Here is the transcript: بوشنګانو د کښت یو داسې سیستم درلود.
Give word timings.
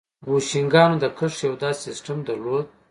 بوشنګانو 0.25 0.95
د 1.03 1.05
کښت 1.17 1.39
یو 1.47 1.53
داسې 1.63 1.79
سیستم 1.87 2.17
درلود. 2.27 2.65